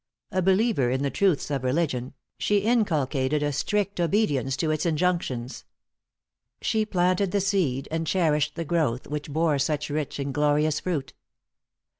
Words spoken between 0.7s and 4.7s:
in the truths of religion, she inculcated a strict obedience